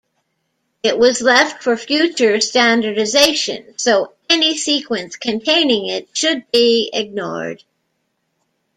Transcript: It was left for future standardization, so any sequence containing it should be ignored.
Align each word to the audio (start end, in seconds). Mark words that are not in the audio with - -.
It 0.81 0.97
was 0.97 1.21
left 1.21 1.61
for 1.61 1.77
future 1.77 2.41
standardization, 2.41 3.77
so 3.77 4.13
any 4.31 4.57
sequence 4.57 5.15
containing 5.15 5.85
it 5.89 6.09
should 6.11 6.43
be 6.51 6.89
ignored. 6.91 7.63